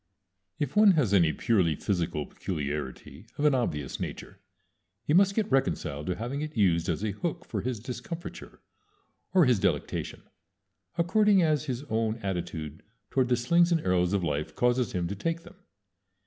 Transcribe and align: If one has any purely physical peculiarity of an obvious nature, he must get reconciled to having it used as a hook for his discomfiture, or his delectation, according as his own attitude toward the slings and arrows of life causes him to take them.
If 0.57 0.75
one 0.75 0.93
has 0.93 1.13
any 1.13 1.31
purely 1.31 1.75
physical 1.75 2.25
peculiarity 2.25 3.27
of 3.37 3.45
an 3.45 3.53
obvious 3.53 3.99
nature, 3.99 4.39
he 5.03 5.13
must 5.13 5.35
get 5.35 5.51
reconciled 5.51 6.07
to 6.07 6.15
having 6.15 6.41
it 6.41 6.57
used 6.57 6.89
as 6.89 7.03
a 7.05 7.11
hook 7.11 7.45
for 7.45 7.61
his 7.61 7.79
discomfiture, 7.79 8.61
or 9.35 9.45
his 9.45 9.59
delectation, 9.59 10.23
according 10.97 11.43
as 11.43 11.65
his 11.65 11.83
own 11.83 12.15
attitude 12.23 12.81
toward 13.11 13.29
the 13.29 13.37
slings 13.37 13.71
and 13.71 13.81
arrows 13.81 14.11
of 14.13 14.23
life 14.23 14.55
causes 14.55 14.93
him 14.93 15.07
to 15.07 15.15
take 15.15 15.43
them. 15.43 15.57